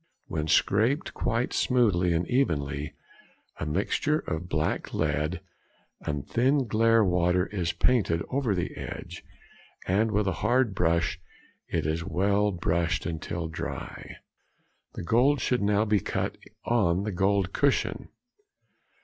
When 0.25 0.47
scraped 0.47 1.13
quite 1.13 1.53
smoothly 1.53 2.11
and 2.11 2.27
evenly, 2.27 2.95
a 3.59 3.67
mixture 3.67 4.17
of 4.17 4.49
black 4.49 4.95
lead 4.95 5.41
and 6.03 6.25
thin 6.27 6.65
glaire 6.65 7.03
water 7.05 7.45
is 7.45 7.71
painted 7.73 8.23
over 8.29 8.55
the 8.55 8.75
edge, 8.75 9.23
and 9.87 10.09
with 10.09 10.27
a 10.27 10.31
hard 10.41 10.73
brush 10.73 11.21
it 11.67 11.85
is 11.85 12.03
well 12.03 12.51
brushed 12.51 13.05
until 13.05 13.47
dry. 13.47 14.15
The 14.95 15.03
gold 15.03 15.39
should 15.39 15.61
now 15.61 15.85
be 15.85 15.99
cut 15.99 16.35
on 16.65 17.03
the 17.03 17.11
gold 17.11 17.53
cushion. 17.53 18.09